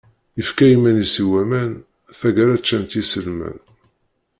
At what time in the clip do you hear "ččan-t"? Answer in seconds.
2.61-2.91